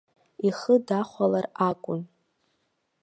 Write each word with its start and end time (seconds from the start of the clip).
Ихы 0.47 0.75
дахәалар 0.87 1.45
акәын. 1.69 2.01